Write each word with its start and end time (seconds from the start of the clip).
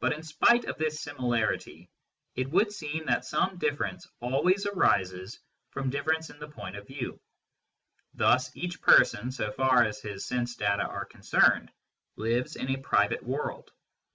But, 0.00 0.14
in 0.14 0.22
spite 0.22 0.64
of 0.64 0.78
this 0.78 1.02
similarity, 1.02 1.90
it 2.34 2.48
would 2.48 2.72
seem 2.72 3.04
that 3.04 3.26
some 3.26 3.58
difference 3.58 4.08
always 4.20 4.64
arises 4.64 5.38
from 5.68 5.90
difference 5.90 6.30
in 6.30 6.38
the 6.38 6.48
point 6.48 6.76
of 6.76 6.86
view. 6.86 7.20
Thus 8.14 8.56
each 8.56 8.80
person, 8.80 9.30
so 9.30 9.52
far 9.52 9.84
as 9.84 10.00
his 10.00 10.24
sense 10.24 10.56
data 10.56 10.84
are 10.84 11.04
con 11.04 11.20
cerned, 11.20 11.68
lives 12.16 12.56
in 12.56 12.70
a 12.70 12.78
private 12.80 13.22
world. 13.22 13.70